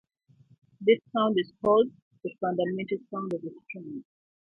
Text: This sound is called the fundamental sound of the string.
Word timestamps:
This 0.83 0.97
sound 1.15 1.37
is 1.37 1.53
called 1.63 1.85
the 2.23 2.33
fundamental 2.41 2.97
sound 3.11 3.33
of 3.33 3.41
the 3.43 3.51
string. 3.69 4.03